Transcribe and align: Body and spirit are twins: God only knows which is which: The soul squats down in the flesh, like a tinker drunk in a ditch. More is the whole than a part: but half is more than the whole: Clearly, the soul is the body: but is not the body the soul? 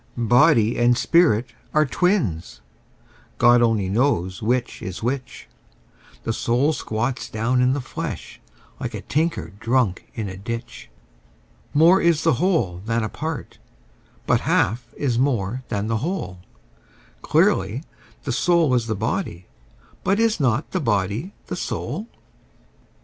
Body 0.17 0.79
and 0.79 0.97
spirit 0.97 1.53
are 1.75 1.85
twins: 1.85 2.61
God 3.37 3.61
only 3.61 3.87
knows 3.87 4.41
which 4.41 4.81
is 4.81 5.03
which: 5.03 5.47
The 6.23 6.33
soul 6.33 6.73
squats 6.73 7.29
down 7.29 7.61
in 7.61 7.73
the 7.73 7.81
flesh, 7.81 8.41
like 8.79 8.95
a 8.95 9.01
tinker 9.03 9.49
drunk 9.59 10.09
in 10.15 10.27
a 10.27 10.35
ditch. 10.35 10.89
More 11.71 12.01
is 12.01 12.23
the 12.23 12.33
whole 12.41 12.81
than 12.83 13.03
a 13.03 13.09
part: 13.09 13.59
but 14.25 14.39
half 14.41 14.91
is 14.97 15.19
more 15.19 15.61
than 15.67 15.85
the 15.85 15.97
whole: 15.97 16.39
Clearly, 17.21 17.83
the 18.23 18.31
soul 18.31 18.73
is 18.73 18.87
the 18.87 18.95
body: 18.95 19.45
but 20.03 20.19
is 20.19 20.39
not 20.39 20.71
the 20.71 20.81
body 20.81 21.35
the 21.45 21.55
soul? 21.55 22.07